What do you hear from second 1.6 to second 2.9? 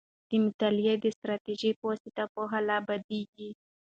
په واسطه پوهه لا